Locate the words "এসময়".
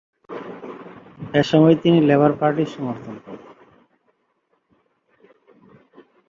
1.33-1.75